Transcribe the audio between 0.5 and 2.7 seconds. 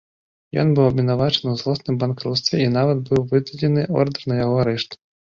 Ён быў абвінавачаны ў злосным банкруцтве і